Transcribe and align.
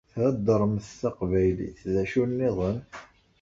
Theddṛemt 0.13 0.85
taqbaylit, 1.01 1.79
d 1.93 1.95
acu 2.01 2.23
nniḍen? 2.29 2.77